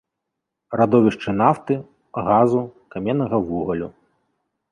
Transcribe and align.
Радовішчы 0.79 1.29
нафты, 1.41 1.77
газу, 2.29 2.61
каменнага 2.95 3.37
вугалю. 3.51 3.87